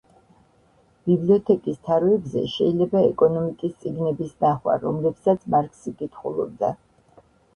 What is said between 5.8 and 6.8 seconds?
კითხულობდა.